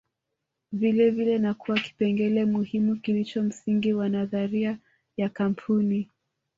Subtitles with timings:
[0.71, 4.77] vilevile na kuwa kipengele muhimu kilicho msingi wa nadharia
[5.17, 6.09] ya kampuni